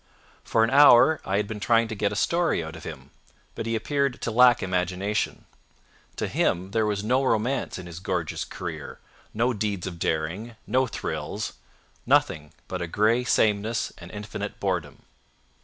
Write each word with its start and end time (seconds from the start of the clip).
For 0.43 0.63
an 0.63 0.71
hour 0.71 1.21
I 1.25 1.37
had 1.37 1.47
been 1.47 1.59
trying 1.59 1.87
to 1.89 1.93
get 1.93 2.11
a 2.11 2.15
story 2.15 2.63
out 2.63 2.75
of 2.75 2.85
him, 2.85 3.11
but 3.53 3.67
he 3.67 3.75
appeared 3.75 4.19
to 4.23 4.31
lack 4.31 4.63
imagination. 4.63 5.45
To 6.15 6.27
him 6.27 6.71
there 6.71 6.87
was 6.87 7.03
no 7.03 7.23
romance 7.23 7.77
in 7.77 7.85
his 7.85 7.99
gorgeous 7.99 8.43
career, 8.43 8.97
no 9.31 9.53
deeds 9.53 9.85
of 9.85 9.99
daring, 9.99 10.55
no 10.65 10.87
thrills—nothing 10.87 12.51
but 12.67 12.81
a 12.81 12.87
gray 12.87 13.23
sameness 13.23 13.93
and 13.99 14.09
infinite 14.09 14.59
boredom. 14.59 15.03